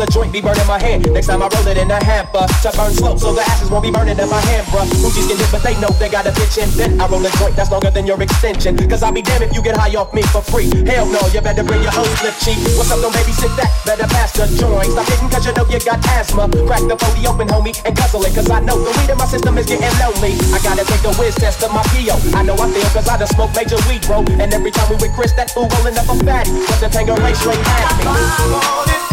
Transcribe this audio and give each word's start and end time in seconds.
Cause 0.00 1.28
I 1.28 1.36
roll 1.36 1.68
it 1.68 1.76
in 1.76 1.90
a 1.90 2.00
hamper 2.02 2.42
to 2.42 2.70
burn 2.74 2.90
slow, 2.90 3.14
so 3.14 3.36
the 3.36 3.44
ashes 3.44 3.70
won't 3.70 3.84
be 3.84 3.92
burning 3.92 4.18
in 4.18 4.28
my 4.28 4.40
hand, 4.48 4.66
bro. 4.72 4.82
Gucci's 5.04 5.28
can 5.28 5.36
dip, 5.36 5.52
but 5.52 5.62
they 5.62 5.78
know 5.78 5.92
they 6.00 6.08
got 6.08 6.26
a 6.26 6.32
pinch. 6.32 6.56
And 6.58 6.72
then 6.72 7.00
I 7.00 7.06
roll 7.06 7.20
a 7.20 7.30
joint 7.36 7.54
that's 7.54 7.70
longer 7.70 7.90
than 7.90 8.06
your 8.06 8.16
extension. 8.20 8.74
'Cause 8.88 9.02
I'll 9.04 9.12
be 9.12 9.22
damned 9.22 9.44
if 9.44 9.54
you 9.54 9.62
get 9.62 9.76
high 9.76 9.94
off 9.94 10.12
me 10.12 10.22
for 10.32 10.40
free. 10.40 10.72
Hell 10.88 11.06
no, 11.06 11.20
you 11.28 11.40
better 11.40 11.62
bring 11.62 11.82
your 11.82 11.92
whole 11.92 12.08
slip 12.18 12.34
cheap. 12.40 12.58
What's 12.74 12.90
up, 12.90 13.00
don't 13.00 13.12
baby 13.12 13.32
sit 13.32 13.54
that? 13.56 13.70
Better 13.84 14.08
pass 14.08 14.32
the 14.32 14.48
joint. 14.58 14.90
Stop 14.90 15.06
hitting 15.06 15.28
cause 15.28 15.44
you 15.46 15.52
know 15.52 15.66
you 15.68 15.78
got 15.80 16.00
asthma. 16.08 16.48
Crack 16.66 16.82
the 16.88 16.96
40 16.96 17.26
open, 17.28 17.48
homie, 17.48 17.76
and 17.84 17.94
guzzle 17.94 18.24
it. 18.24 18.34
Cause 18.34 18.50
I 18.50 18.60
know 18.60 18.78
the 18.80 18.90
weed 18.98 19.10
in 19.10 19.18
my 19.18 19.26
system 19.26 19.58
is 19.58 19.66
getting 19.66 19.94
lonely. 20.00 20.32
I 20.56 20.58
gotta 20.64 20.84
take 20.84 21.04
a 21.04 21.12
whiz 21.20 21.34
test 21.36 21.62
of 21.62 21.70
my 21.70 21.82
PO. 21.92 22.16
I 22.34 22.42
know 22.42 22.54
I 22.54 22.66
feel 22.72 22.88
cause 22.90 23.06
I 23.06 23.18
done 23.18 23.28
smoke 23.28 23.54
major 23.54 23.78
weed, 23.86 24.02
bro. 24.06 24.24
And 24.40 24.52
every 24.54 24.70
time 24.70 24.88
we 24.88 24.96
with 24.96 25.14
Chris, 25.14 25.32
that 25.34 25.50
fool 25.50 25.68
rolling 25.76 25.98
up 25.98 26.08
a 26.08 26.16
fatty. 26.24 26.50
But 26.66 26.80
the 26.80 26.88
Tanqueray 26.88 27.34
straight 27.34 27.62
past 27.62 27.98
me. 28.02 29.09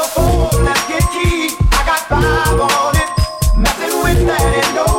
Your 0.00 0.08
phone, 0.08 0.64
let's 0.64 0.88
get 0.88 1.02
key. 1.12 1.54
I 1.72 1.84
got 1.84 2.00
five 2.08 2.58
on 2.58 2.96
it. 2.96 3.10
Messing 3.54 4.02
with 4.02 4.26
that 4.26 4.40
and 4.40 4.74
no 4.74 4.89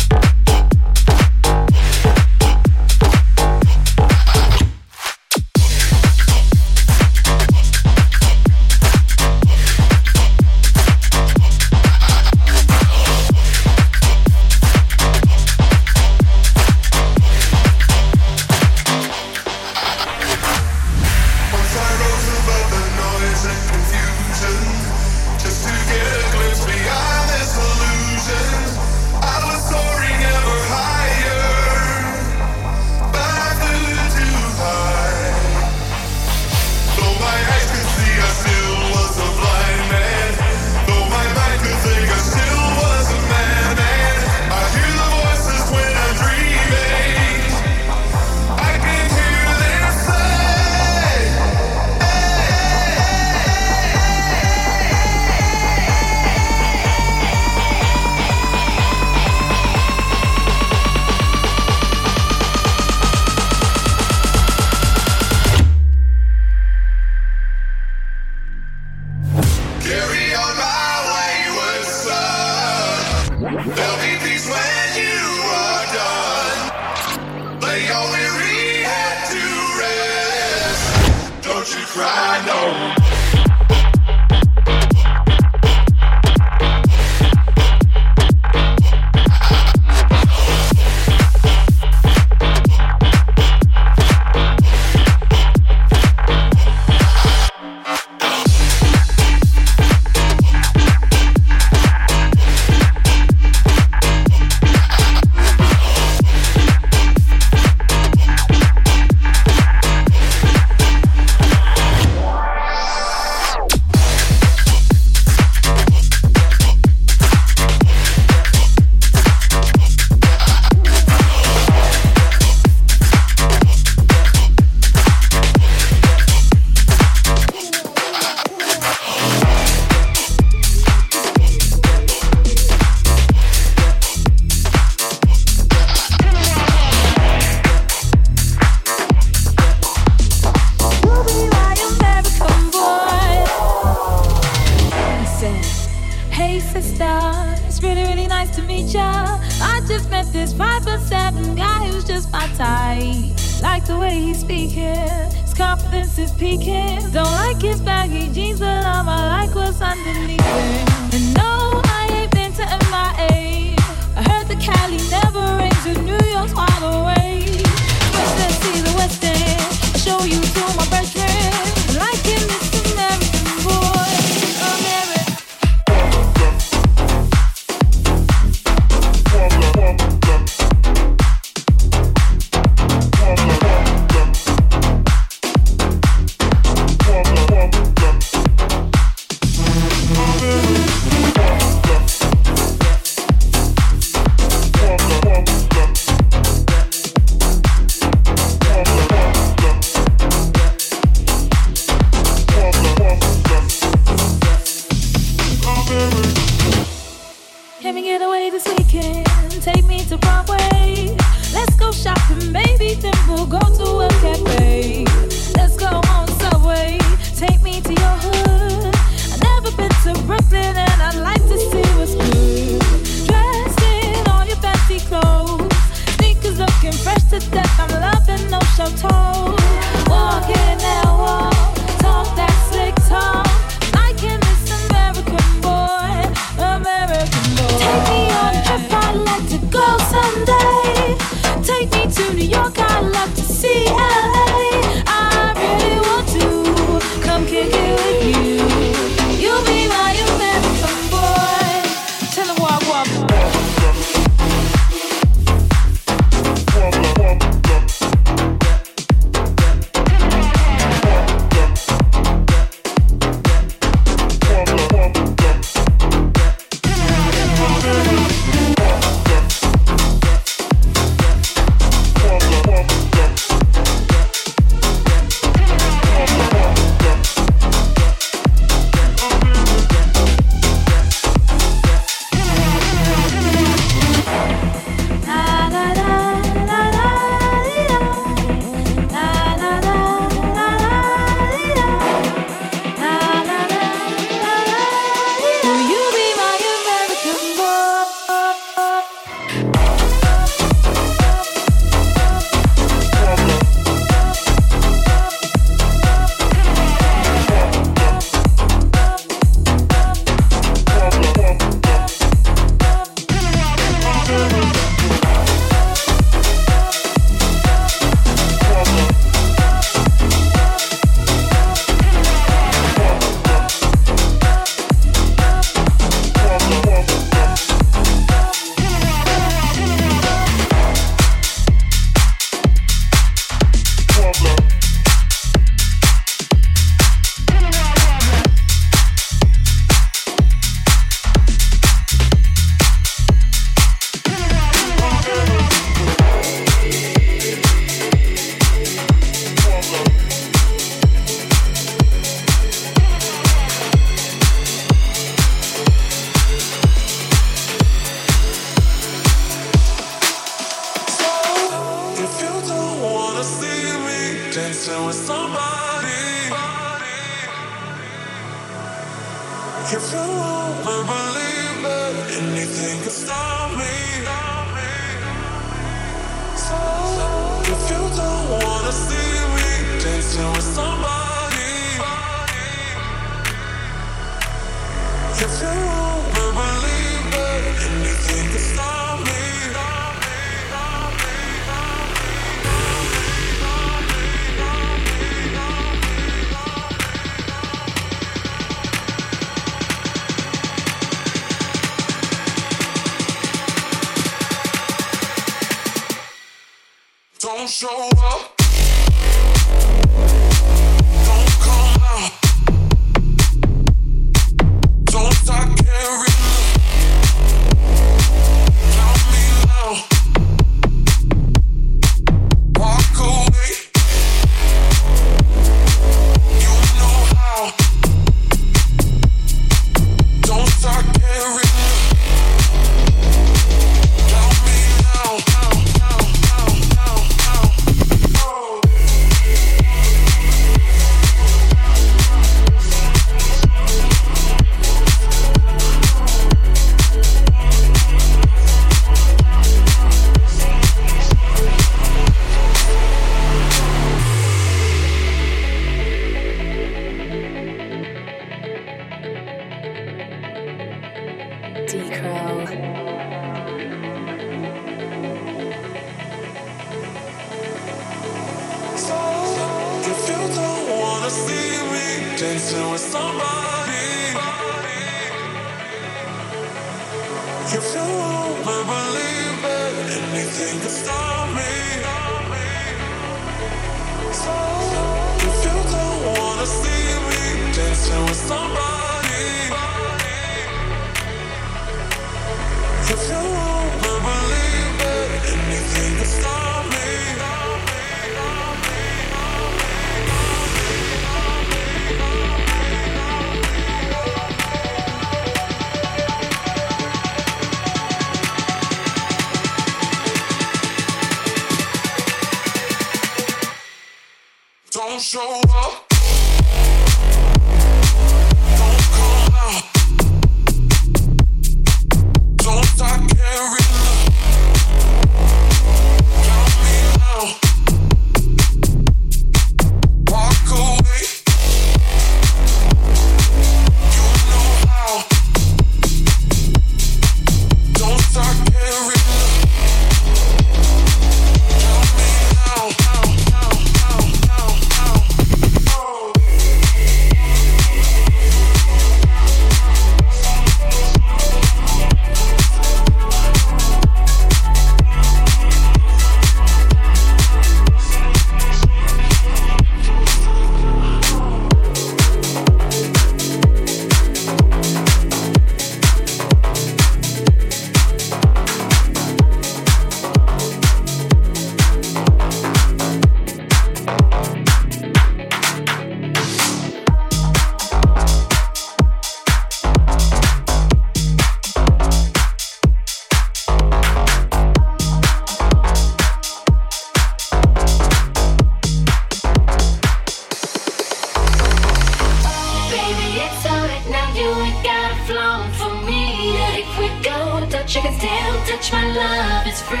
She 597.92 598.00
can 598.00 598.16
still 598.16 598.56
touch 598.64 598.90
my 598.90 599.04
love, 599.04 599.66
it's 599.68 599.84
free. 599.84 600.00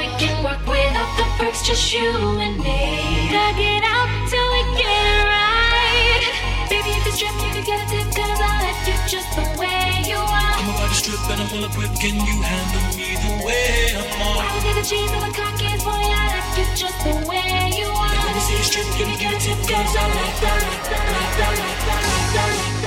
We 0.00 0.08
can 0.16 0.32
work 0.40 0.64
without 0.64 1.12
the 1.20 1.28
perks, 1.36 1.60
just 1.60 1.92
you 1.92 2.08
and 2.40 2.56
me. 2.56 3.28
Dug 3.28 3.60
it 3.60 3.84
out 3.84 4.08
till 4.32 4.48
we 4.48 4.64
get 4.80 4.88
it 4.88 5.28
right. 5.28 6.24
Baby, 6.72 6.96
if 6.96 7.04
you 7.04 7.12
strip, 7.12 7.36
you 7.36 7.52
can 7.52 7.64
get 7.68 7.84
a 7.84 7.86
tip, 7.92 8.08
cause 8.16 8.40
I 8.40 8.64
like 8.64 8.80
you 8.88 8.96
just 9.12 9.28
the 9.36 9.44
way 9.60 10.08
you 10.08 10.16
are. 10.16 10.56
Your 10.64 10.72
body's 10.80 11.04
strip 11.04 11.20
and 11.28 11.44
I'm 11.44 11.48
full 11.52 11.68
of 11.68 12.00
can 12.00 12.16
you 12.16 12.36
handle 12.48 12.96
me 12.96 13.12
the 13.12 13.44
way 13.44 13.92
I'm 14.00 14.24
on? 14.24 14.40
I 14.40 14.48
will 14.48 14.64
take 14.64 14.80
the 14.80 14.86
cheese 14.88 15.12
and 15.12 15.20
the 15.20 15.36
cock 15.36 15.60
is 15.60 15.84
boy, 15.84 16.00
I 16.00 16.32
like 16.32 16.48
you 16.56 16.64
just 16.80 16.96
the 17.04 17.12
way 17.28 17.76
you 17.76 17.92
are. 17.92 18.08
Let 18.24 18.32
me 18.32 18.40
see 18.40 18.56
you 18.56 18.64
strip, 18.64 18.88
can 18.96 19.04
you 19.12 19.20
get 19.20 19.36
a 19.36 19.40
tip, 19.44 19.60
cause 19.68 19.92
I 20.00 20.04
like 20.16 20.36
that, 20.48 20.56
like 20.64 20.84
that, 20.88 21.04
like 21.12 21.32
that, 21.44 21.52
like 21.60 21.80
that, 21.84 22.00
like 22.08 22.32
that. 22.32 22.48
Like 22.48 22.72
that. 22.72 22.79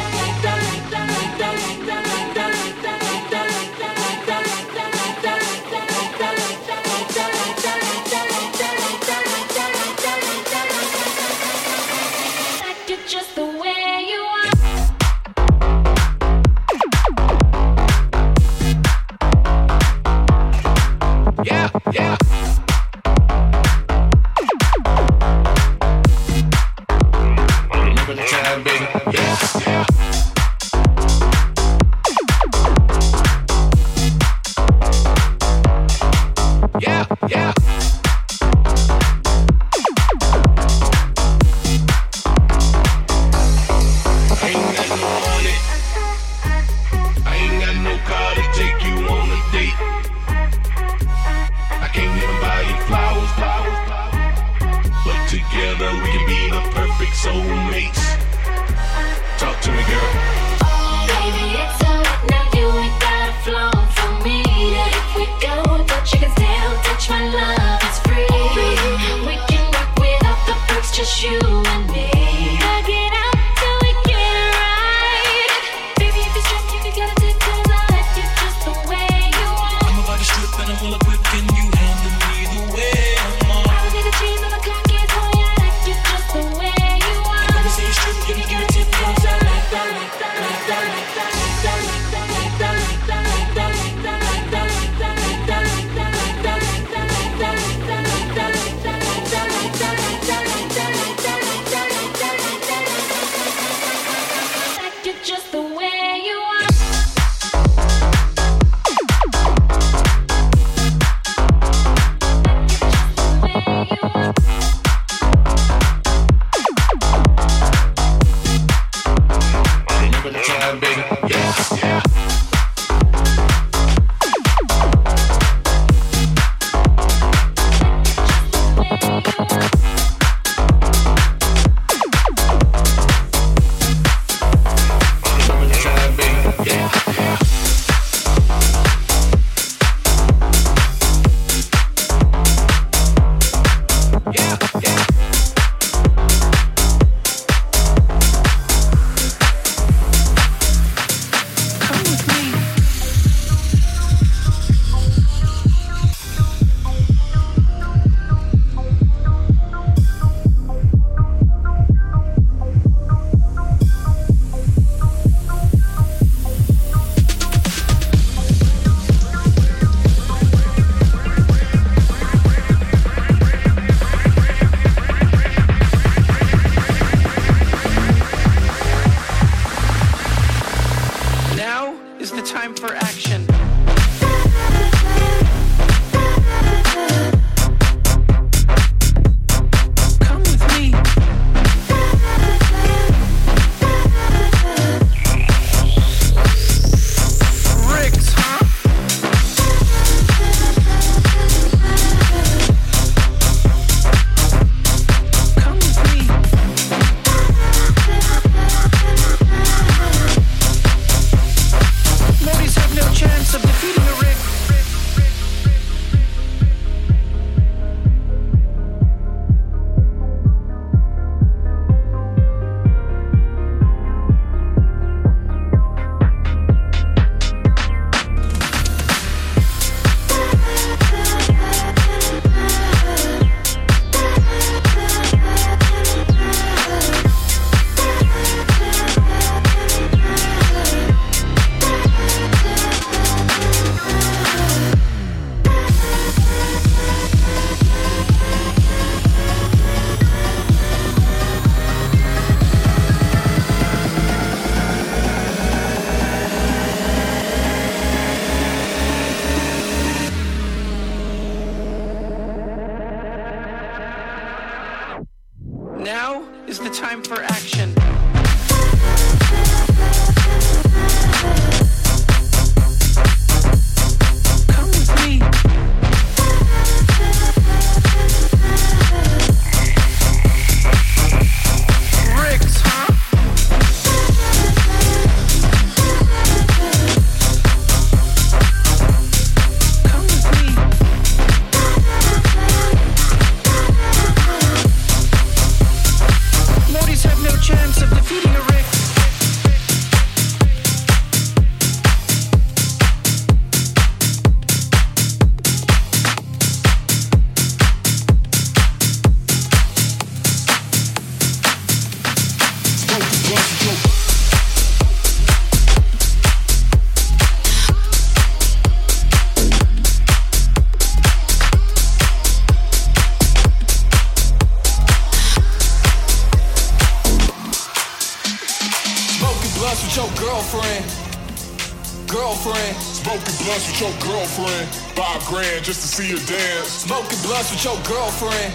See 336.14 336.30
you 336.30 336.38
dance. 336.46 336.90
Smoking 337.10 337.42
blunts 337.42 337.72
with 337.72 337.84
your 337.84 337.98
girlfriend. 338.06 338.70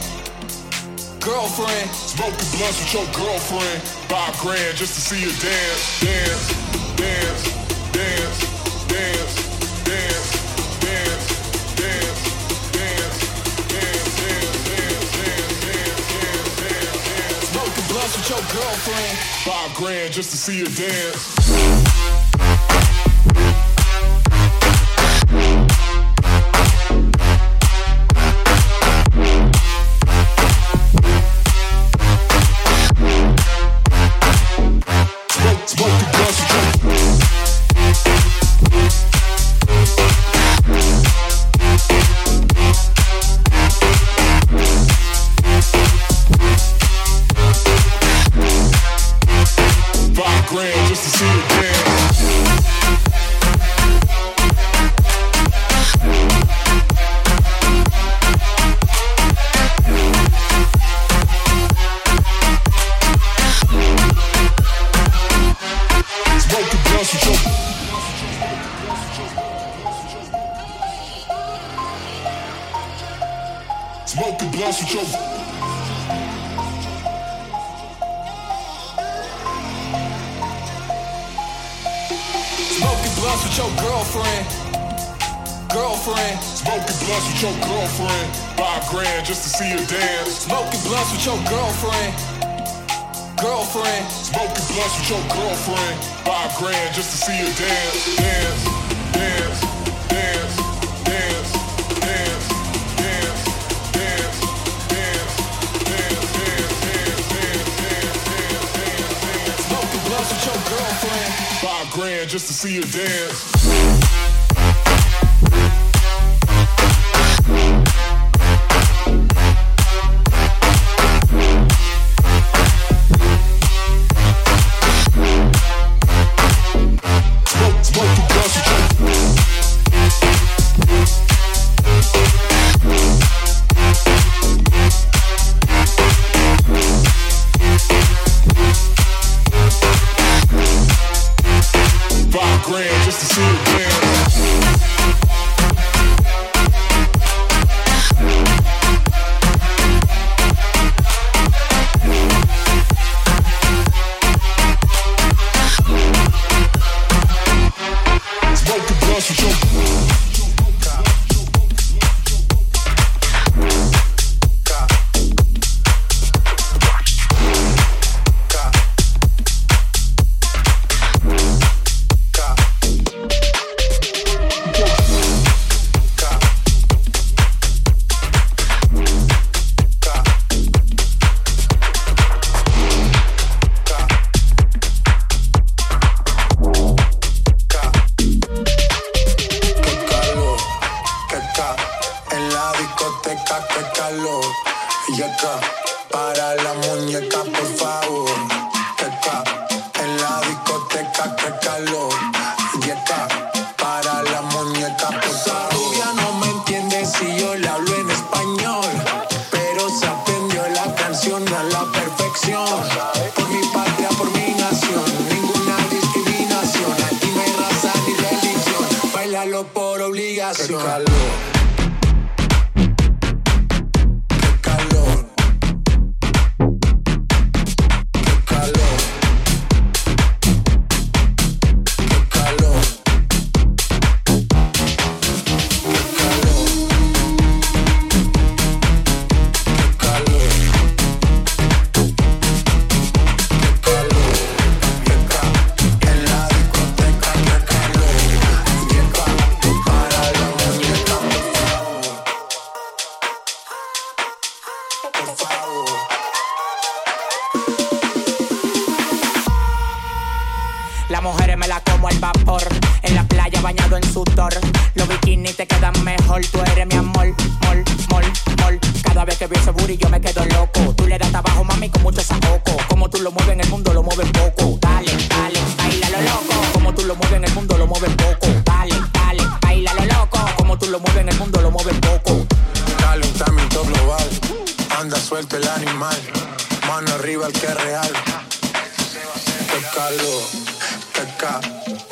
Girlfriend. 1.22 1.88
Smoking 1.94 2.50
blunts 2.58 2.82
with 2.82 2.92
your 2.98 3.06
girlfriend. 3.14 3.78
Five 4.10 4.34
grand 4.40 4.76
just 4.76 4.94
to 4.94 5.00
see 5.00 5.20
you 5.22 5.30
dance. 5.38 6.00
Dance, 6.02 6.50
dance, 6.98 7.42
dance, 7.94 8.38
dance, 8.90 9.34
dance, 9.86 10.26
dance, 10.74 11.30
dance, 11.78 12.02
dance, 12.02 12.26
dance, 12.66 13.30
dance, 16.58 16.98
Smoking 17.54 17.86
blunts 17.86 18.14
with 18.18 18.28
your 18.34 18.42
girlfriend. 18.50 19.14
Five 19.46 19.70
grand 19.76 20.12
just 20.12 20.30
to 20.32 20.36
see 20.36 20.58
you 20.58 20.66
dance. 20.66 21.87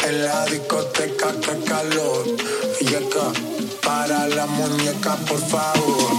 en 0.07 0.25
la 0.25 0.45
discoteca 0.47 1.33
que 1.41 1.65
calor. 1.65 2.25
Y 2.81 2.95
acá, 2.95 3.33
para 3.83 4.29
la 4.29 4.47
muñeca, 4.47 5.17
por 5.29 5.41
favor. 5.41 6.11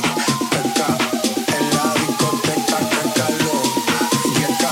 Acá, 0.61 0.97
en 1.57 1.65
la 1.75 1.93
discoteca 2.01 2.77
que 2.91 3.19
calor. 3.19 3.65
Y 4.39 4.43
acá, 4.51 4.71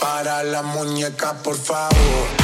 para 0.00 0.42
la 0.44 0.62
muñeca, 0.62 1.32
por 1.42 1.56
favor. 1.56 2.43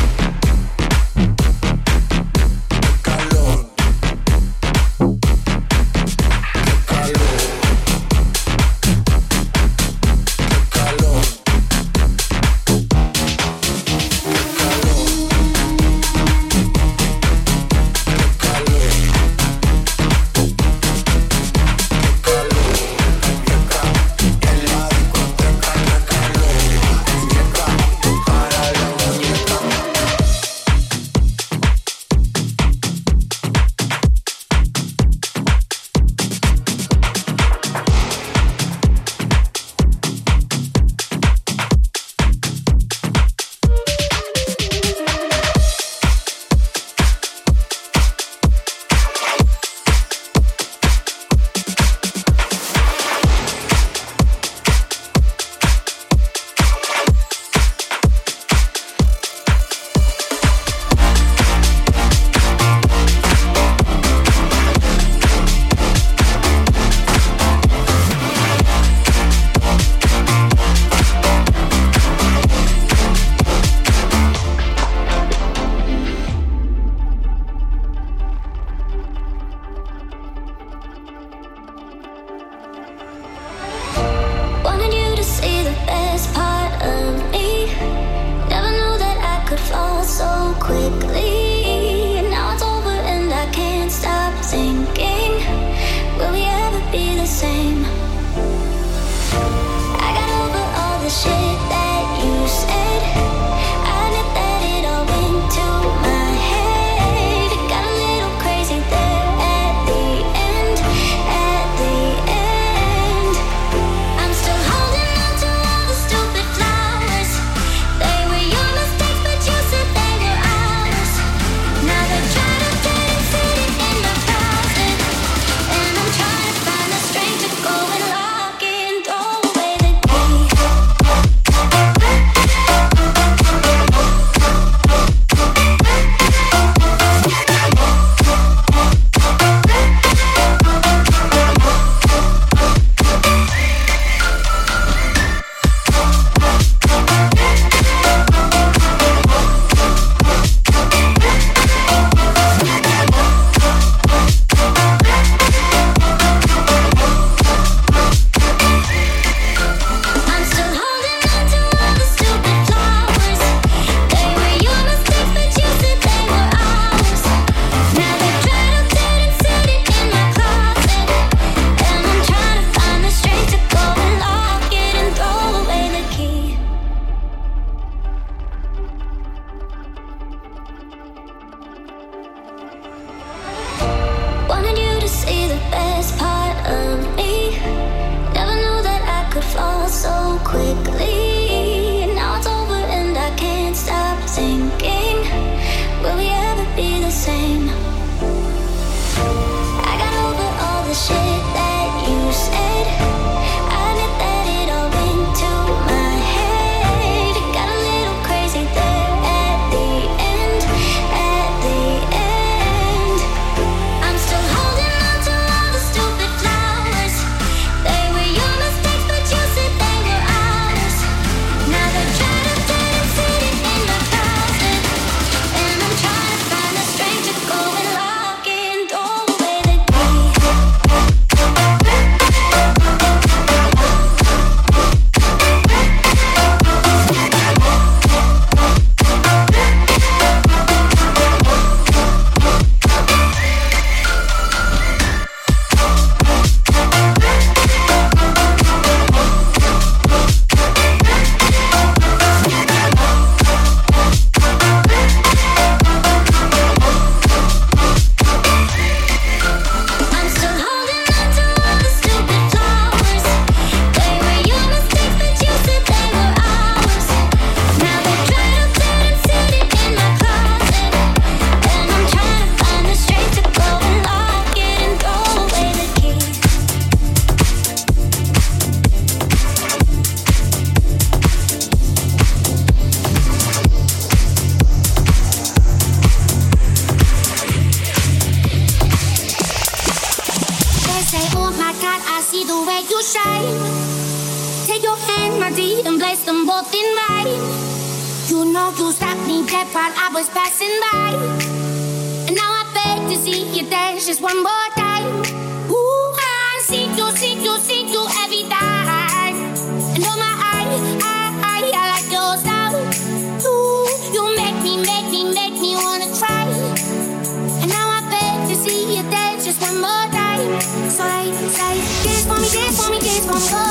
sway, 321.00 321.32
say, 321.48 321.76
dance 322.04 322.26
for 322.26 322.38
me, 322.40 322.48
dance 322.50 322.84
for 322.84 322.90
me, 322.90 322.98
dance 322.98 323.26
for 323.26 323.34
me. 323.34 323.48
Oh. 323.52 323.69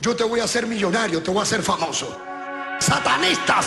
Yo 0.00 0.14
te 0.14 0.24
voy 0.24 0.40
a 0.40 0.44
hacer 0.44 0.66
millonario, 0.66 1.22
te 1.22 1.30
voy 1.30 1.40
a 1.40 1.42
hacer 1.44 1.62
famoso. 1.62 2.20
Satanistas. 2.78 3.66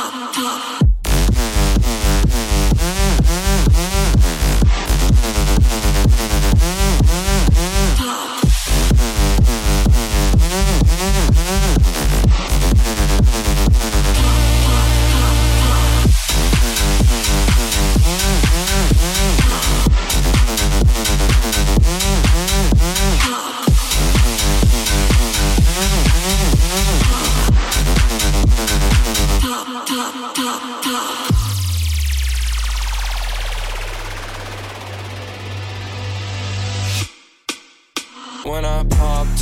top, 0.00 0.32
top. 0.32 0.79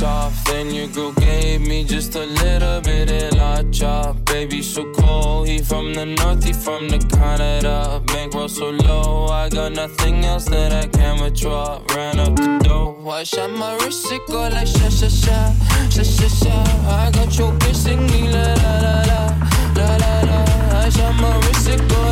Off, 0.01 0.43
then 0.45 0.73
your 0.73 0.87
girl 0.87 1.11
gave 1.13 1.61
me 1.61 1.83
just 1.83 2.15
a 2.15 2.25
little 2.25 2.81
bit 2.81 3.11
of 3.11 3.37
la 3.37 3.63
chop. 3.71 4.23
Baby, 4.25 4.61
so 4.61 4.91
cold. 4.93 5.47
He 5.47 5.59
from 5.59 5.93
the 5.93 6.05
north, 6.05 6.43
he 6.43 6.53
from 6.53 6.89
the 6.89 6.99
Canada. 6.99 8.01
Bankroll 8.07 8.49
so 8.49 8.69
low, 8.69 9.27
I 9.27 9.49
got 9.49 9.73
nothing 9.73 10.23
else 10.25 10.45
that 10.45 10.73
I 10.73 10.87
can 10.87 11.21
withdraw. 11.21 11.81
Ran 11.95 12.19
up 12.19 12.35
the 12.35 12.59
dough. 12.63 13.09
I 13.09 13.23
shot 13.23 13.51
my 13.51 13.73
wrist, 13.77 14.11
it 14.11 14.21
go 14.27 14.47
like 14.49 14.67
sha 14.67 14.89
sha 14.89 15.07
sha, 15.07 15.53
sha 15.89 16.03
sha 16.03 16.27
sha. 16.27 16.55
I 16.87 17.11
got 17.11 17.37
your 17.37 17.51
bitch 17.53 17.75
singing 17.75 18.31
la 18.31 18.53
la 18.63 18.73
la 18.85 18.95
la, 19.09 19.21
la 19.75 19.95
la 19.97 20.21
la. 20.29 20.85
I 20.85 20.89
shot 20.89 21.15
my 21.19 21.35
wrist, 21.37 21.67
it 21.67 21.79
go 21.89 22.08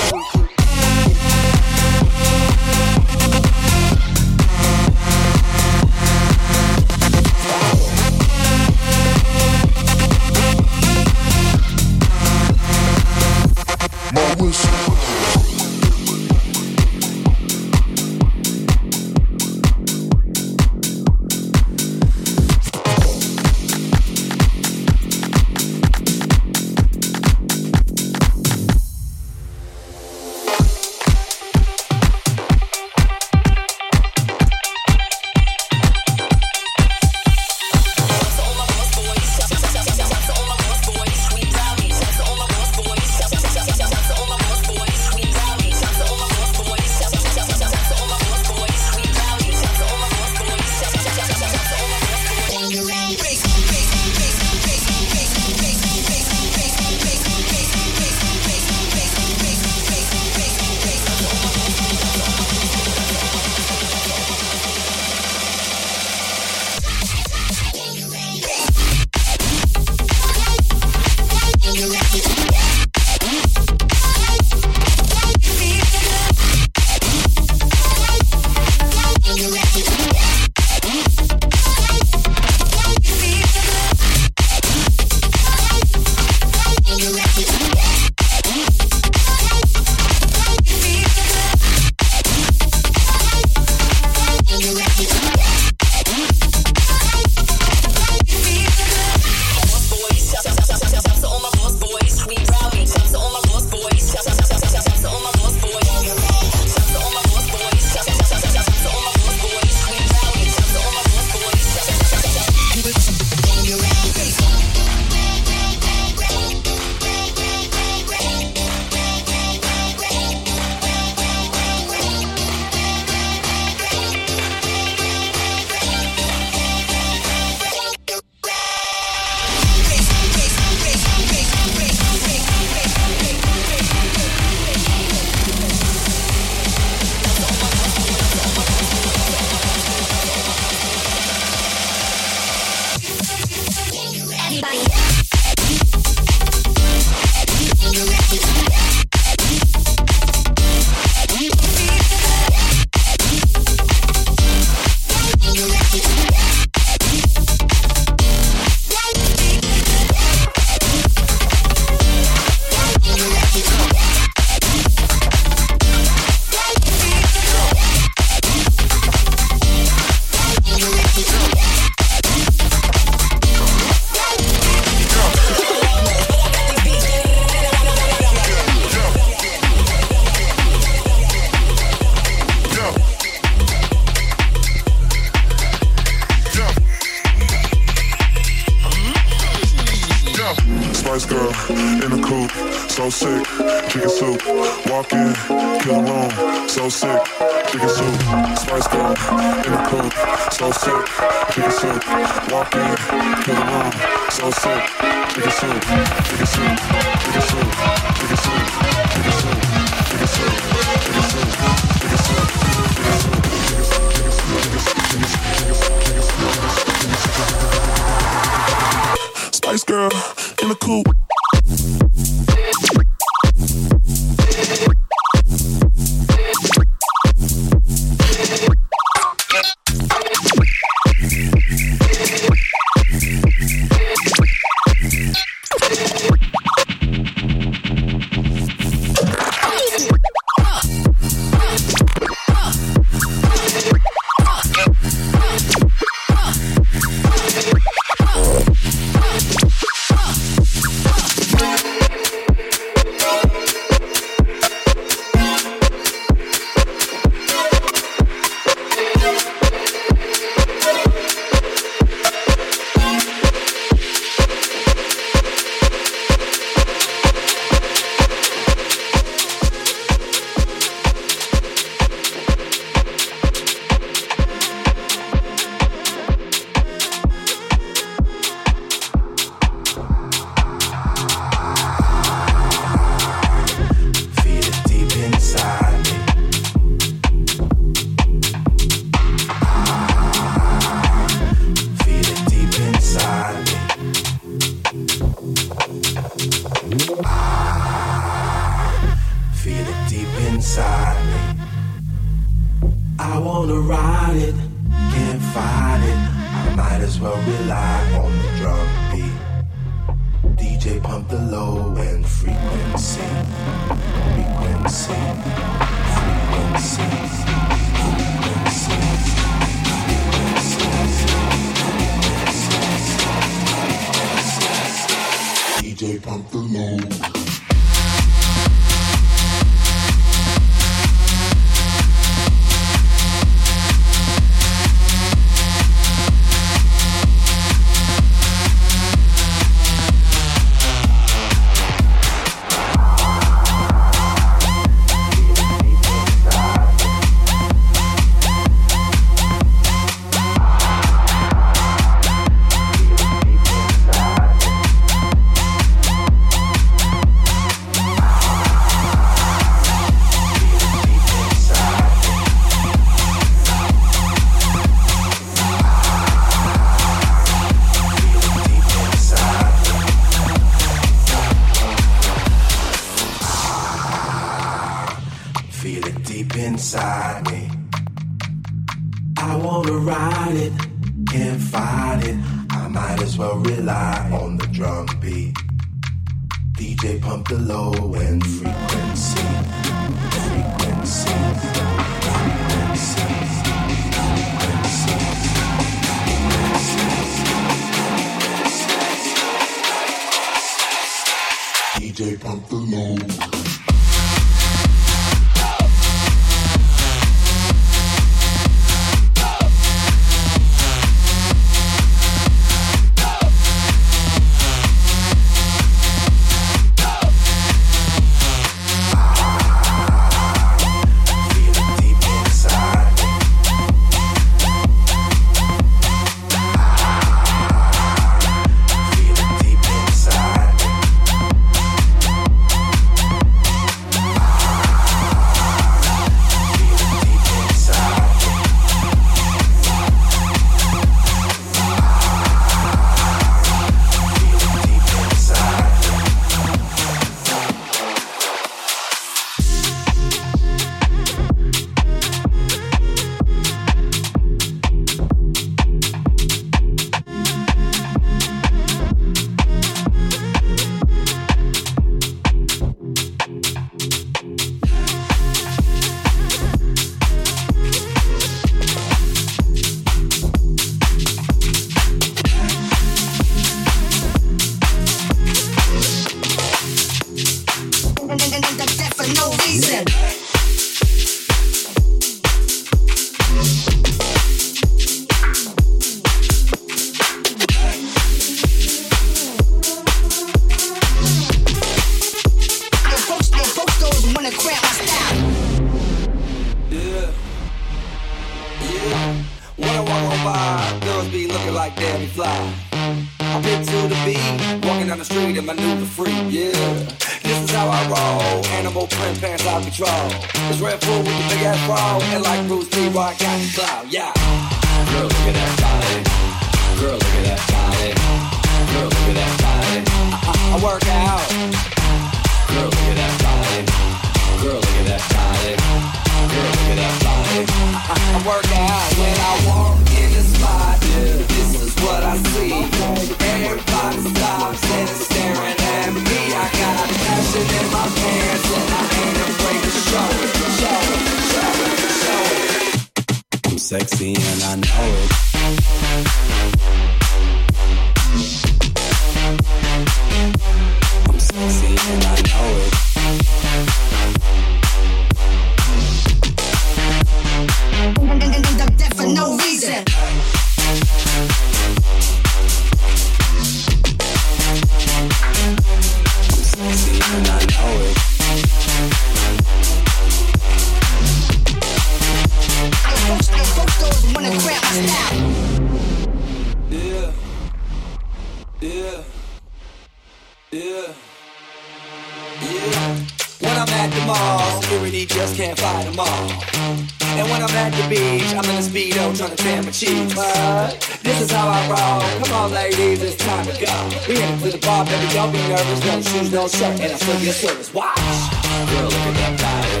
Don't 595.44 595.52
be 595.52 595.58
nervous, 595.68 596.00
no 596.06 596.22
shoes, 596.22 596.52
no 596.52 596.68
shirt, 596.68 597.00
and 597.04 597.12
I 597.12 597.16
still 597.16 597.38
get 597.38 597.52
service. 597.52 597.92
Watch. 597.92 598.16
Girl, 598.16 599.12
look 599.12 599.28
at 599.28 599.36
that 599.36 599.54
body. 599.60 600.00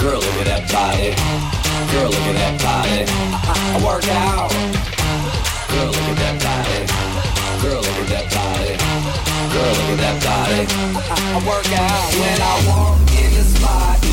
Girl, 0.00 0.20
look 0.24 0.40
at 0.40 0.46
that 0.48 0.64
body. 0.72 1.12
Girl, 1.92 2.08
look 2.08 2.24
at 2.32 2.36
that 2.40 2.56
body. 2.64 3.04
I, 3.44 3.52
I 3.52 3.84
work 3.84 4.08
out. 4.08 4.48
Girl, 5.68 5.92
look 5.92 6.08
at 6.08 6.16
that 6.16 6.36
body. 6.40 6.80
Girl, 7.60 7.76
look 7.76 7.92
at 7.92 8.08
that 8.08 8.26
body. 8.32 8.72
Girl, 9.52 9.68
look 9.68 9.90
at 9.92 10.00
that 10.00 10.16
body. 10.24 10.64
I, 10.96 11.12
I 11.12 11.44
work 11.44 11.68
out 11.76 12.08
when 12.16 12.40
I 12.40 12.54
walk 12.64 13.12
in. 13.20 13.33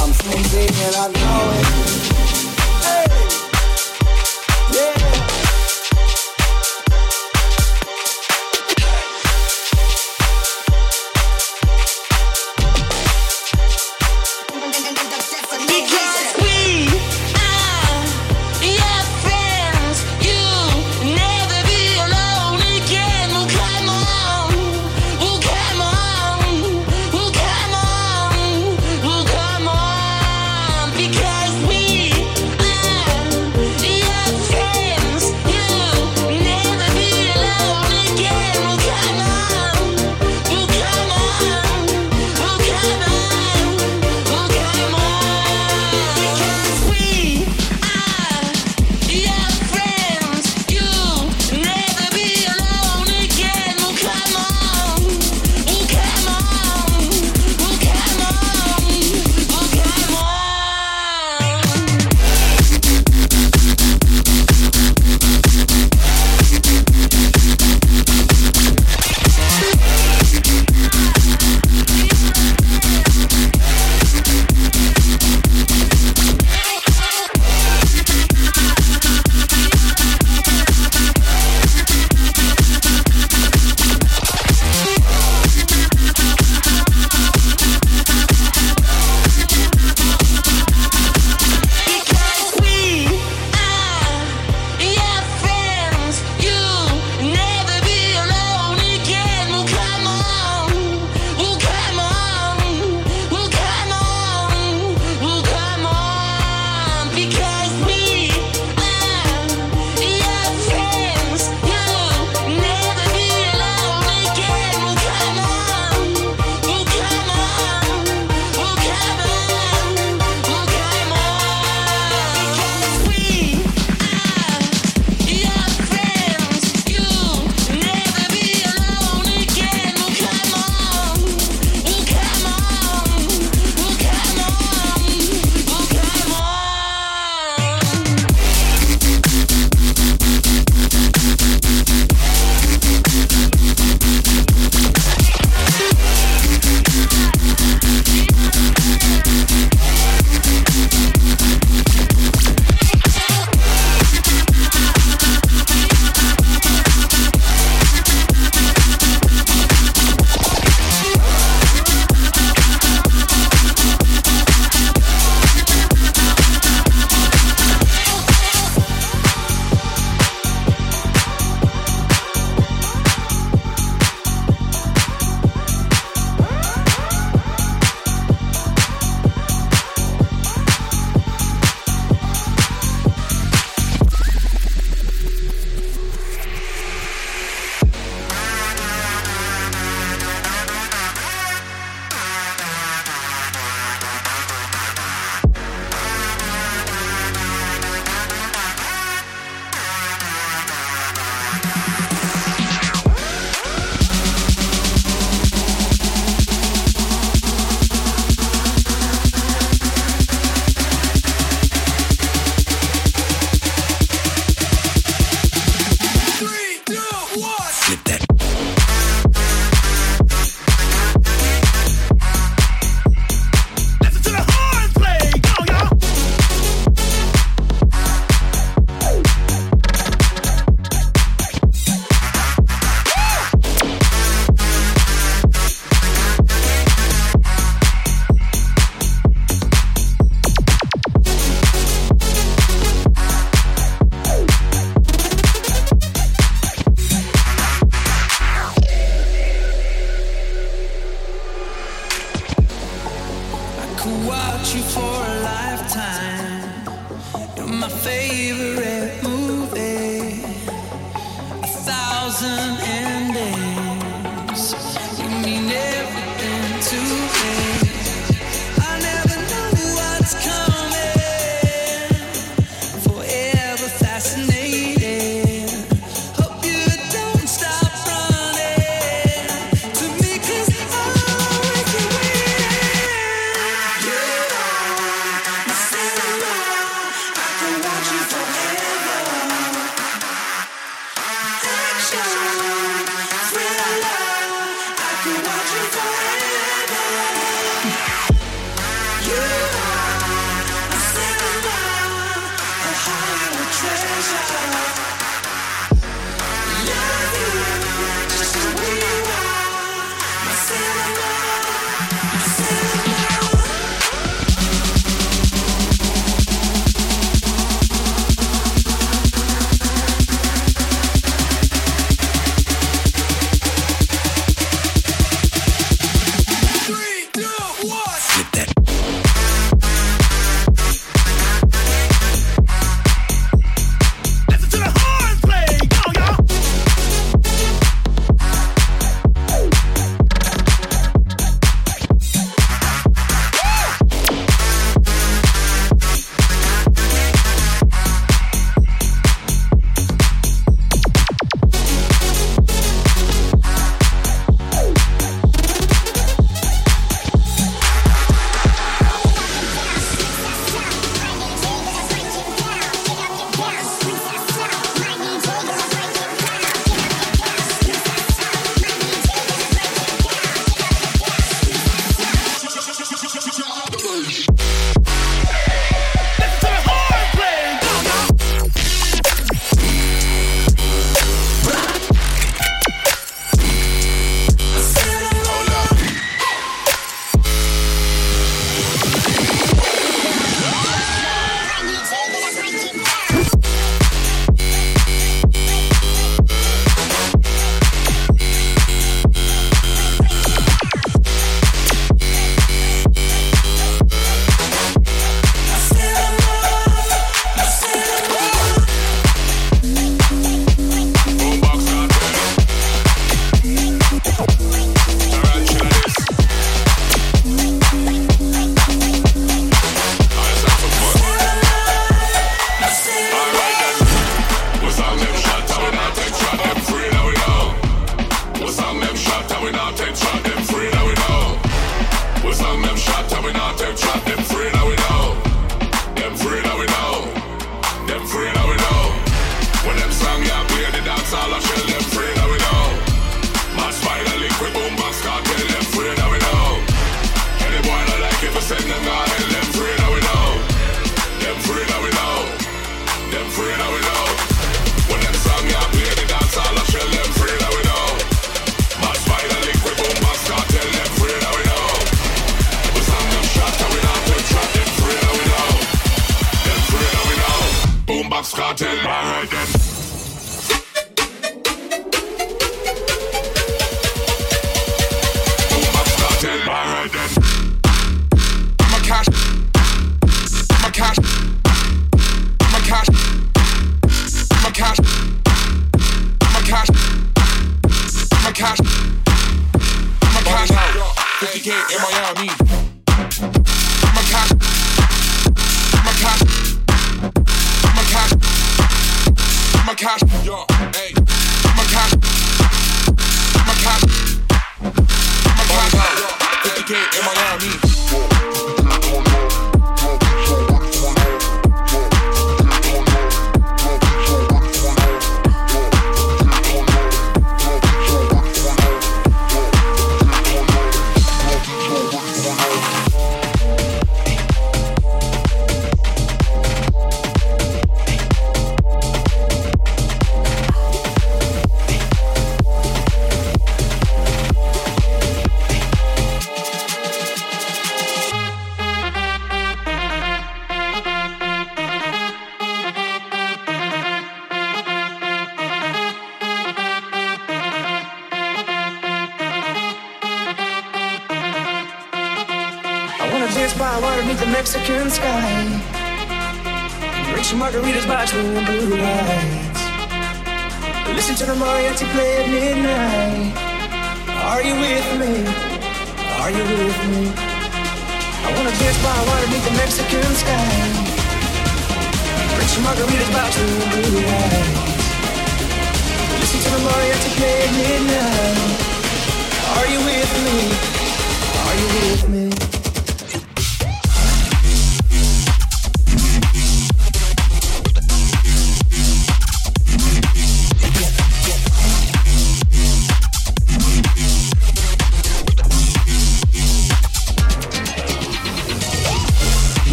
I'm 0.00 0.12
sneaky 0.12 0.66
and 0.84 0.96
I 0.96 1.08
know 1.12 1.52
it. 1.52 1.66
Hey. 2.84 3.27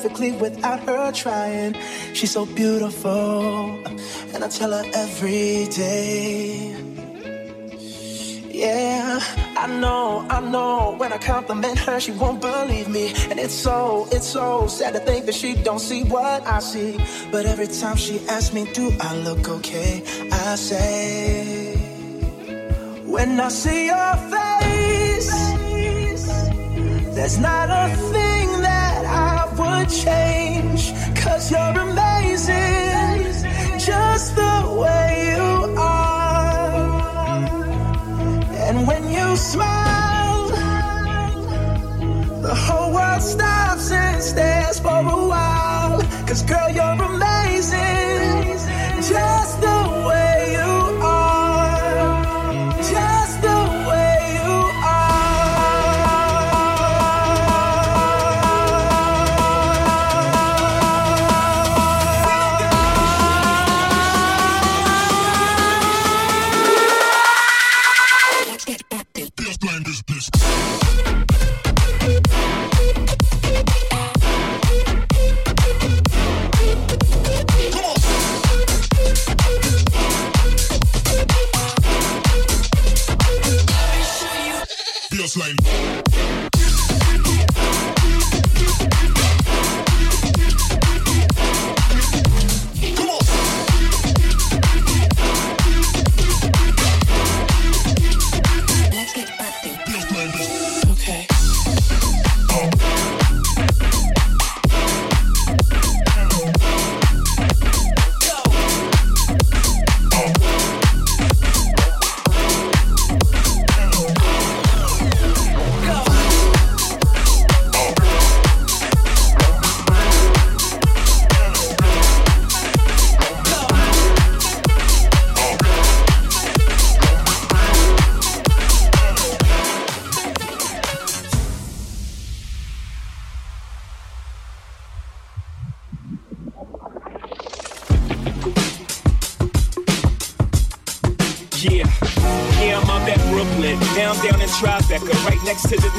Perfectly 0.00 0.32
without 0.32 0.80
her 0.80 1.12
trying. 1.12 1.74
She's 2.14 2.30
so 2.30 2.46
beautiful, 2.46 3.70
and 4.32 4.42
I 4.42 4.48
tell 4.48 4.72
her 4.72 4.82
every 4.94 5.66
day. 5.68 6.74
Yeah, 8.48 9.20
I 9.58 9.66
know, 9.66 10.26
I 10.30 10.40
know. 10.40 10.94
When 10.96 11.12
I 11.12 11.18
compliment 11.18 11.78
her, 11.80 12.00
she 12.00 12.12
won't 12.12 12.40
believe 12.40 12.88
me. 12.88 13.12
And 13.30 13.38
it's 13.38 13.52
so, 13.52 14.08
it's 14.10 14.26
so 14.26 14.66
sad 14.68 14.94
to 14.94 15.00
think 15.00 15.26
that 15.26 15.34
she 15.34 15.54
don't 15.54 15.78
see 15.78 16.04
what 16.04 16.46
I 16.46 16.60
see. 16.60 16.98
But 17.30 17.44
every 17.44 17.66
time 17.66 17.96
she 17.96 18.20
asks 18.28 18.54
me, 18.54 18.72
do 18.72 18.90
I 19.00 19.16
look 19.16 19.48
okay? 19.48 20.02
I 20.32 20.56
say, 20.56 21.76
when 23.04 23.38
I 23.38 23.48
see 23.48 23.86
your 23.86 24.16
face, 24.32 25.30
there's 27.14 27.38
not 27.38 27.68
a 27.68 28.09
change. 29.90 30.92
Cause 31.16 31.50
you're 31.50 31.78
amazing, 31.88 33.24
just 33.78 34.36
the 34.36 34.76
way 34.80 35.34
you 35.34 35.74
are. 35.76 37.10
And 38.66 38.86
when 38.86 39.10
you 39.10 39.36
smile, 39.36 40.48
the 42.40 42.54
whole 42.54 42.92
world 42.94 43.22
stops 43.22 43.90
and 43.90 44.22
stares 44.22 44.78
for 44.78 45.00
a 45.00 45.26
while. 45.32 46.00
Cause 46.26 46.42
girl, 46.42 46.69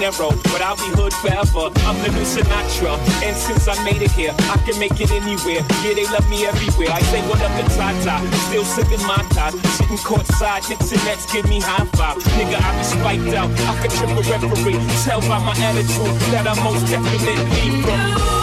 Narrow. 0.02 0.34
But 0.50 0.66
I'll 0.66 0.76
be 0.82 0.90
hood 0.98 1.14
forever. 1.14 1.70
I'm 1.86 1.94
the 2.02 2.10
new 2.10 2.26
Sinatra. 2.26 2.98
And 3.22 3.38
since 3.38 3.68
I 3.68 3.78
made 3.86 4.02
it 4.02 4.10
here, 4.10 4.34
I 4.50 4.58
can 4.66 4.80
make 4.80 5.00
it 5.00 5.12
anywhere. 5.12 5.62
Yeah, 5.86 5.94
they 5.94 6.10
love 6.10 6.28
me 6.28 6.44
everywhere. 6.48 6.90
I 6.90 7.02
say 7.14 7.22
what 7.30 7.38
up 7.38 7.54
to 7.54 7.64
Tata. 7.78 8.18
Still 8.50 8.66
sipping 8.66 9.06
my 9.06 9.22
top. 9.30 9.54
Sitting 9.78 10.02
courtside, 10.02 10.68
Knicks 10.70 10.92
and 10.92 11.06
Nets 11.06 11.32
give 11.32 11.48
me 11.48 11.62
high 11.62 11.86
five. 11.94 12.18
Nigga, 12.34 12.58
I 12.58 12.70
be 12.78 12.84
spiked 12.84 13.36
out. 13.38 13.52
I 13.70 13.78
could 13.78 13.92
trip 13.94 14.10
a 14.10 14.22
referee. 14.26 14.82
Tell 15.06 15.22
by 15.22 15.38
my 15.38 15.54
attitude 15.70 16.18
that 16.34 16.50
I'm 16.50 16.58
most 16.64 16.90
definitely 16.90 17.82
from. 17.86 18.41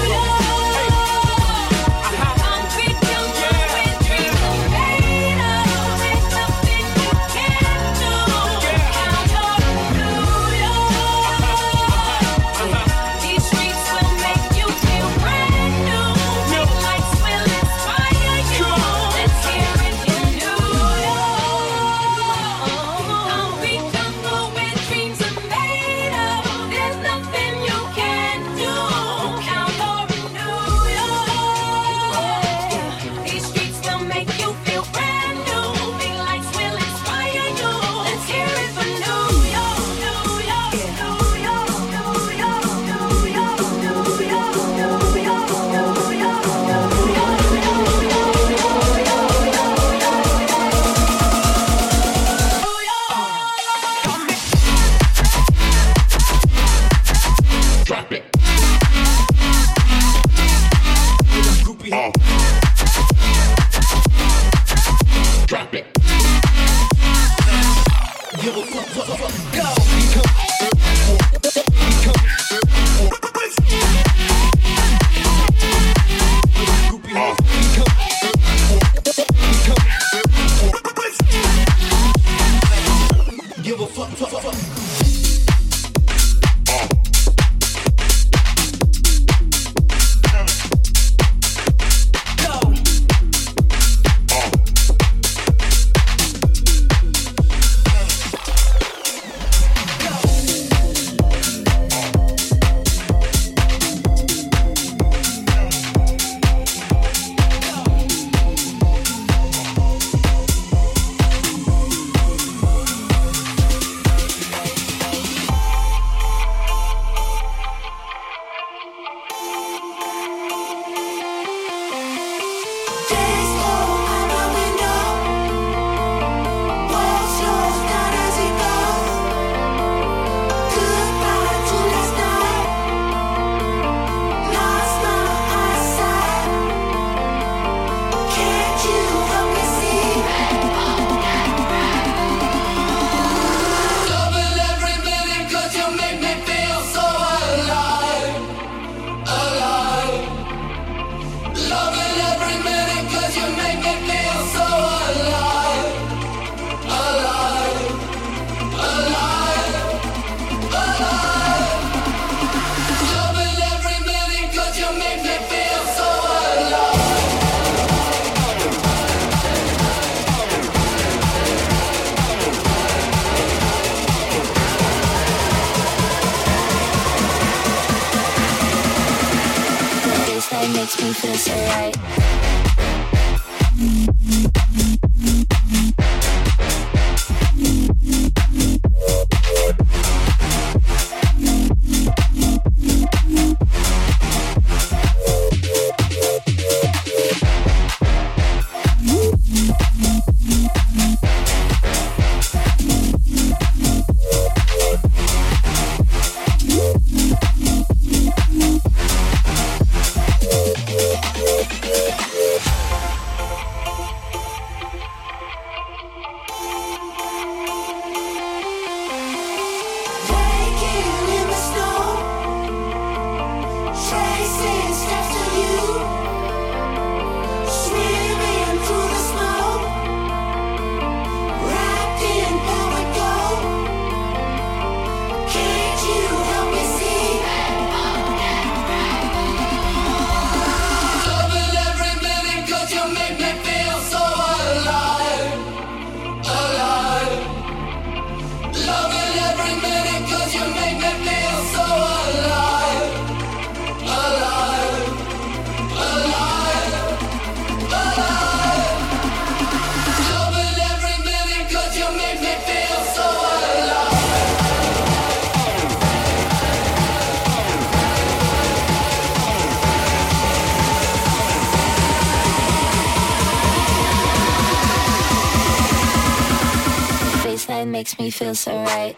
Makes 277.98 278.16
me 278.16 278.30
feel 278.30 278.54
so 278.54 278.72
right. 278.84 279.16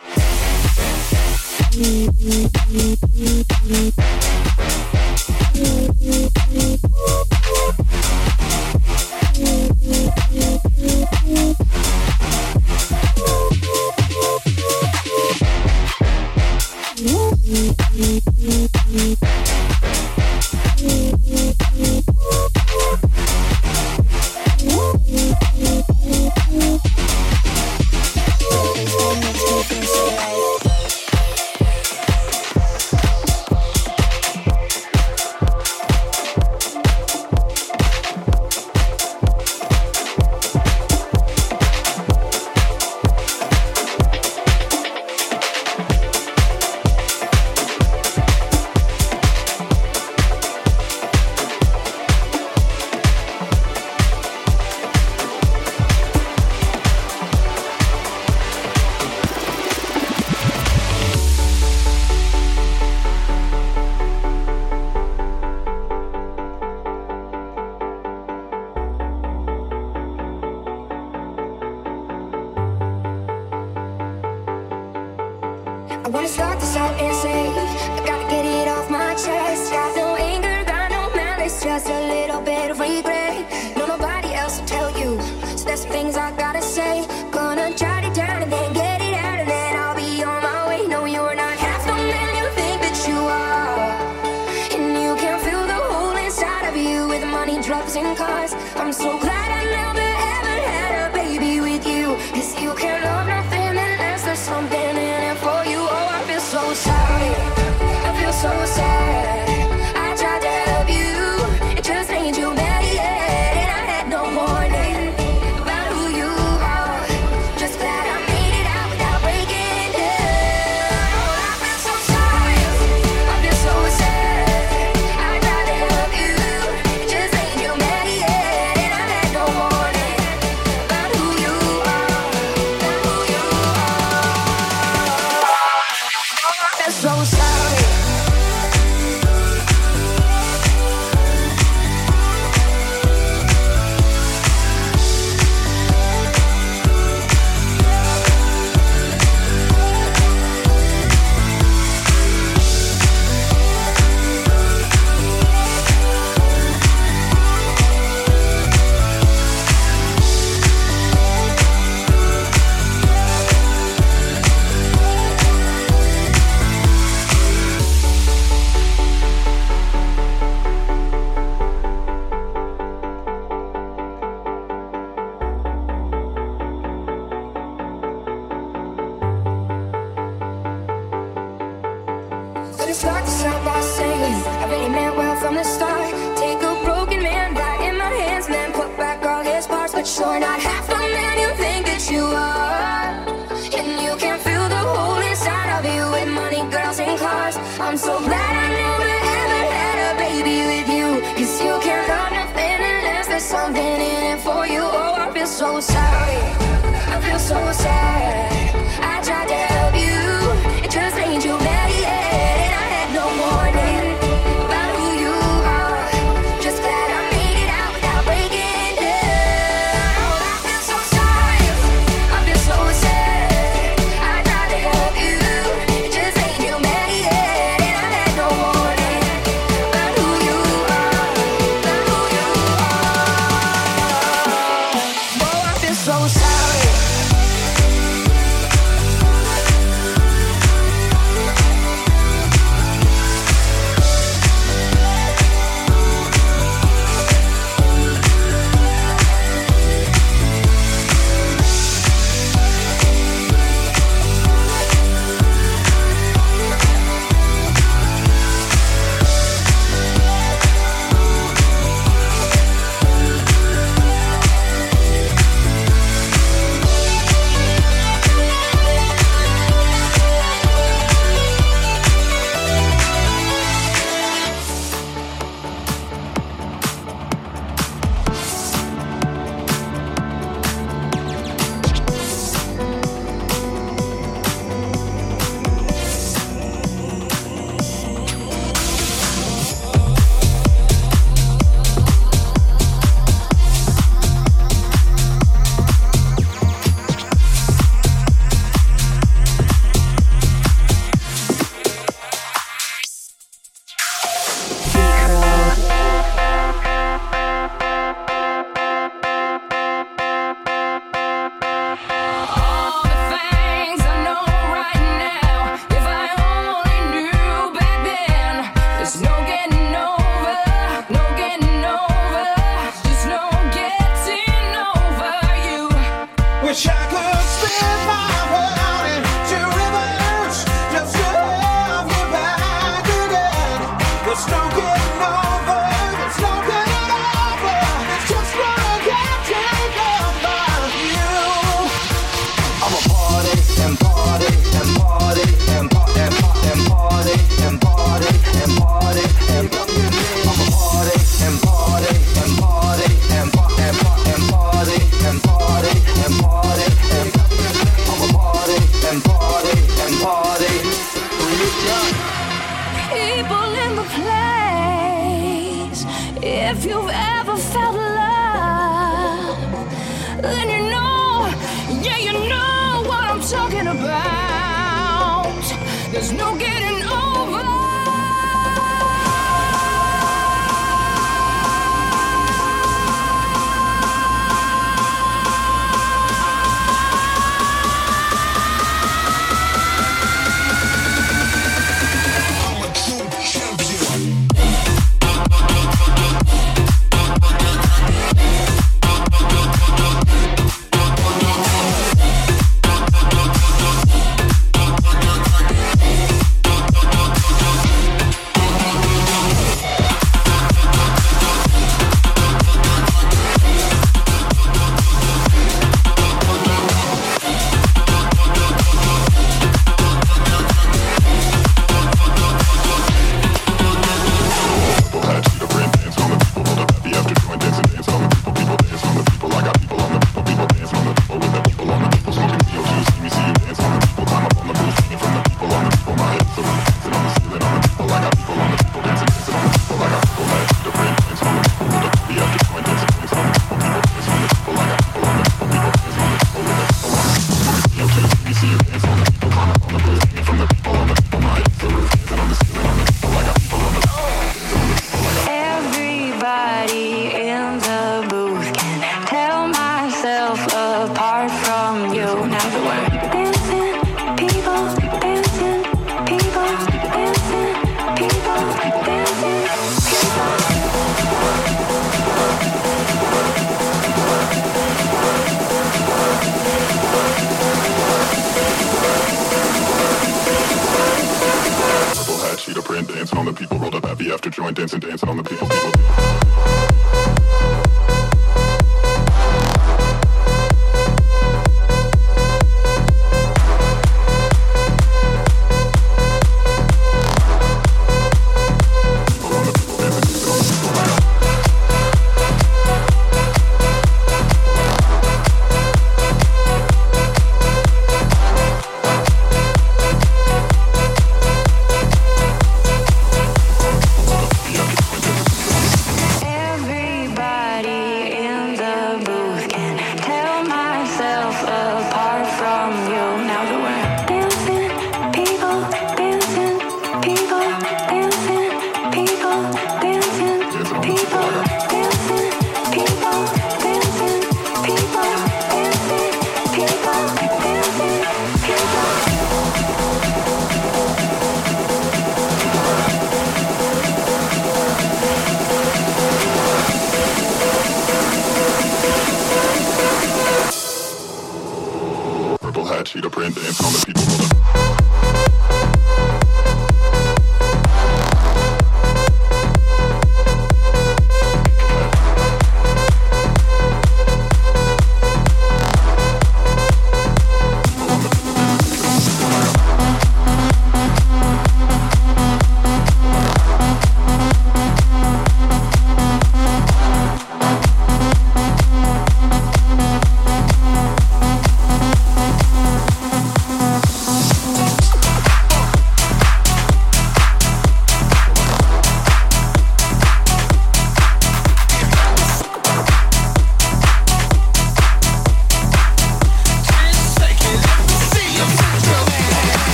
Baseline 5.60 6.09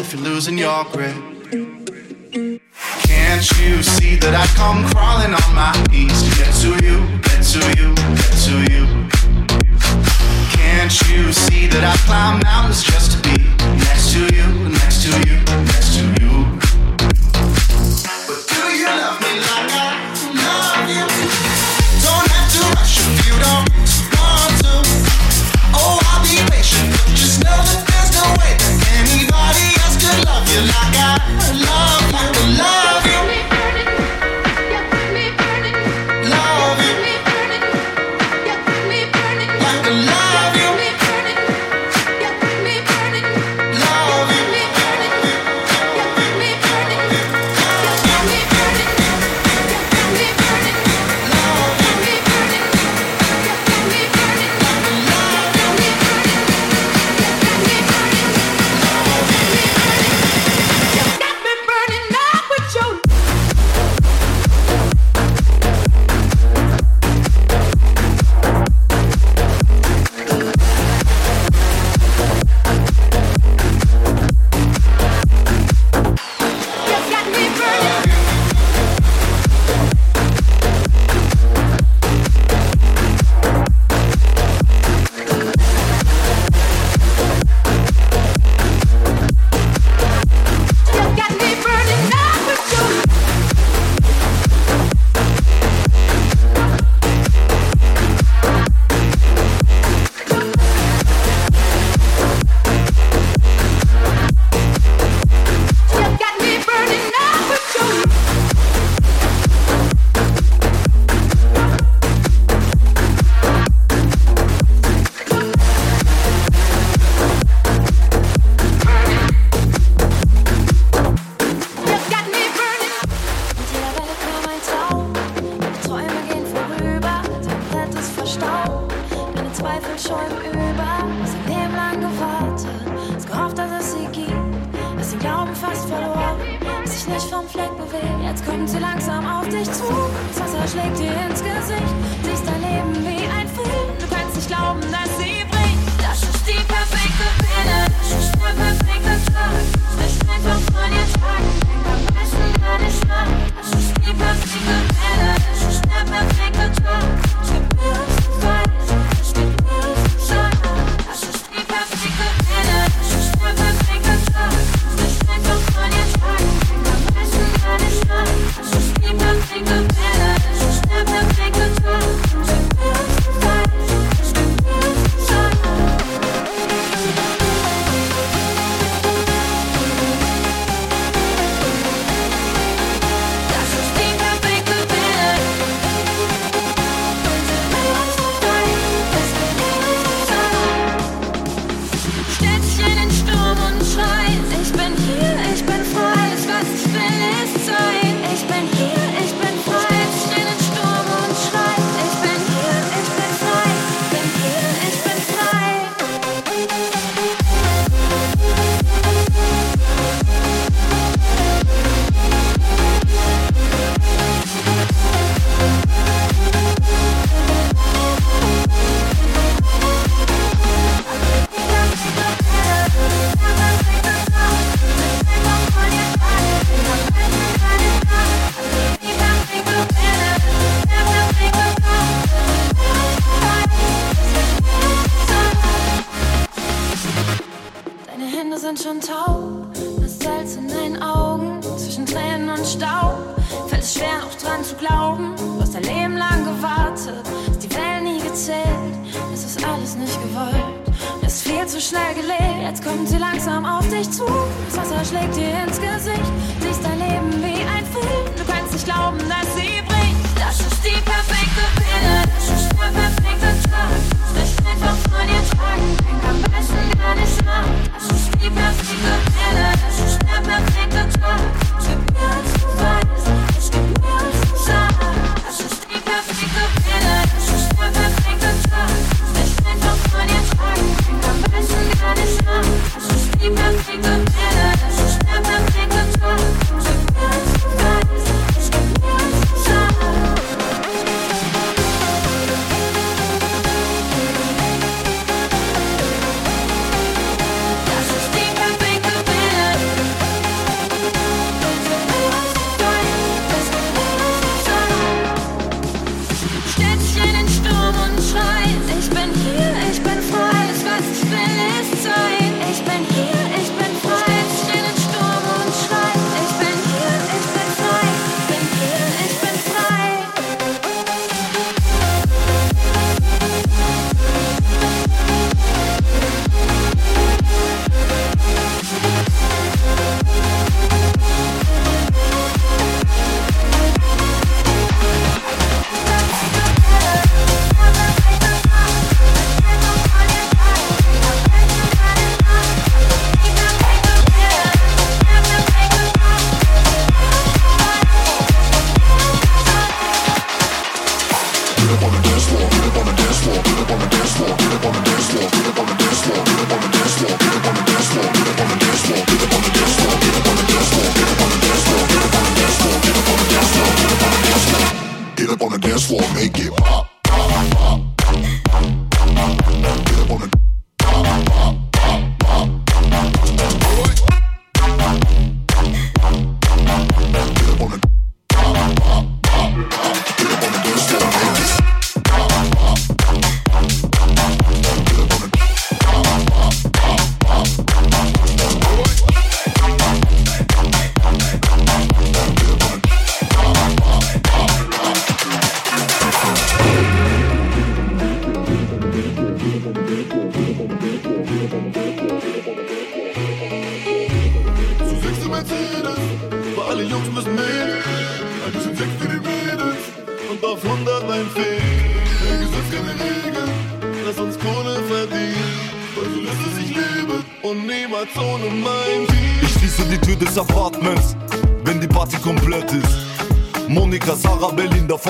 if 0.00 0.12
you're 0.12 0.22
losing 0.22 0.58
your 0.58 0.84
grip. 0.84 1.35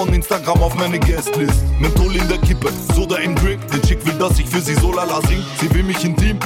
von 0.06 0.14
Instagram 0.14 0.62
auf 0.62 0.74
meine 0.76 0.98
Guestlist. 0.98 1.62
Menthol 1.80 2.14
in 2.16 2.28
der 2.28 2.38
Kippe, 2.38 2.68
Soda 2.94 3.16
im 3.16 3.34
Drink. 3.34 3.60
Der 3.72 3.82
Chick 3.82 4.04
will, 4.06 4.14
dass 4.14 4.38
ich 4.38 4.46
für 4.46 4.60
sie 4.60 4.74
so 4.74 4.92
lala 4.92 5.20
sing. 5.26 5.42
Sie 5.60 5.72
will 5.74 5.82
mich 5.82 6.02
intim. 6.04 6.38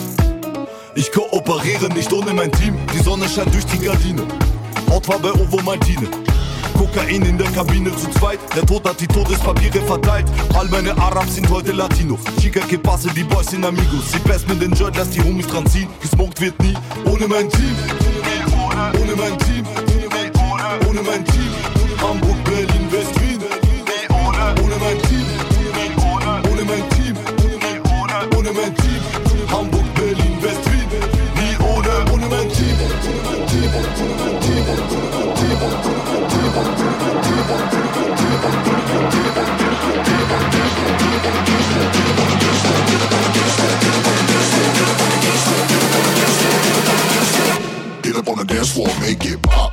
Ich 0.94 1.12
kooperiere 1.12 1.88
nicht 1.90 2.12
ohne 2.12 2.32
mein 2.32 2.50
Team. 2.52 2.74
Die 2.92 3.02
Sonne 3.02 3.28
scheint 3.28 3.52
durch 3.54 3.66
die 3.66 3.78
Gardine. 3.78 4.22
Hautfarbe 4.88 5.32
Ovo 5.34 5.60
Martine. 5.62 6.08
Kokain 6.74 7.22
in 7.22 7.36
der 7.36 7.50
Kabine 7.50 7.94
zu 7.96 8.08
zweit. 8.18 8.38
Der 8.56 8.64
Tod 8.64 8.88
hat 8.88 9.00
die 9.00 9.06
Todespapiere 9.06 9.80
verteilt. 9.82 10.26
All 10.54 10.68
meine 10.68 10.96
Arabs 10.96 11.34
sind 11.34 11.48
heute 11.50 11.72
Latino. 11.72 12.18
Chica 12.40 12.60
que 12.60 12.78
passe, 12.78 13.08
die 13.14 13.24
Boys 13.24 13.48
sind 13.48 13.64
Amigos. 13.64 14.12
Sie 14.12 14.18
best 14.20 14.48
mit 14.48 14.62
den 14.62 14.72
Joint, 14.72 14.96
lass 14.96 15.10
die 15.10 15.22
Homies 15.22 15.46
dran 15.46 15.66
ziehen. 15.66 15.88
Gesmoked 16.00 16.40
wird 16.40 16.58
nie 16.62 16.74
ohne 17.04 17.28
mein 17.28 17.48
Team. 17.50 17.76
Ohne 18.94 19.16
mein 19.16 19.38
Team. 19.38 19.64
Ohne 19.76 19.96
mein 19.96 20.24
Team. 20.24 20.88
Ohne 20.88 21.02
mein 21.02 21.24
Team. 21.24 21.50
Hamburg, 22.00 22.44
Berlin, 22.44 22.90
West. 22.90 23.19
ohne 28.50 28.60
mein 28.60 28.74
Team. 28.74 29.00
Hamburg, 29.50 29.94
Berlin, 29.94 30.42
West 30.42 30.64
Wien. 30.66 30.88
Nie 31.36 31.56
ohne, 31.64 32.12
ohne 32.12 32.26
mein 32.26 32.48
Team. 32.48 32.76
Get 48.02 48.16
up 48.16 48.28
on 48.28 48.38
the 48.38 48.44
dance 48.44 48.72
floor, 48.72 48.88
make 49.00 49.24
it 49.24 49.40
pop. 49.42 49.69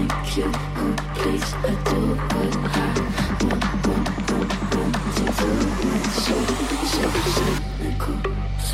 So, 0.00 0.06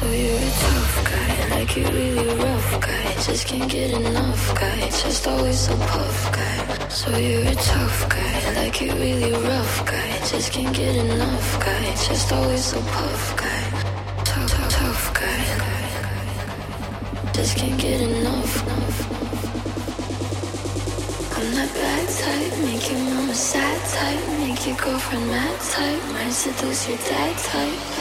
you're 0.07 0.39
a 0.39 0.51
tough 0.63 1.05
guy, 1.05 1.49
like 1.51 1.77
you're 1.77 1.91
really 1.91 2.35
rough 2.37 2.81
guy. 2.81 3.15
Just 3.27 3.49
can't 3.49 3.69
get 3.69 3.91
enough 3.91 4.55
guy, 4.55 4.89
just 4.89 5.27
always 5.27 5.69
a 5.69 5.75
puff 5.75 6.33
guy. 6.33 6.89
So 6.91 7.17
you're 7.17 7.43
a 7.43 7.55
tough 7.57 8.09
guy, 8.09 8.55
like 8.55 8.81
you're 8.81 8.95
really 8.95 9.33
rough 9.33 9.85
guy. 9.85 10.19
Just 10.31 10.53
can't 10.53 10.77
get 10.77 10.95
enough 10.95 11.59
guy, 11.59 11.91
just 12.07 12.33
always 12.33 12.73
a 12.73 12.81
puff 12.81 13.37
guy. 13.37 13.63
Tough, 14.25 14.71
tough, 14.71 15.13
guy. 15.13 15.45
Just 17.33 17.57
can't 17.57 17.81
get 17.81 18.01
enough. 18.01 18.63
enough. 18.63 18.96
Make 22.63 22.91
your 22.91 23.01
mama 23.01 23.35
sad 23.35 23.79
type, 23.91 24.39
make 24.39 24.67
your 24.67 24.77
girlfriend 24.77 25.27
mad 25.29 25.61
type, 25.61 26.03
might 26.13 26.31
seduce 26.31 26.89
your 26.89 26.97
dad 26.99 27.37
type. 27.37 27.96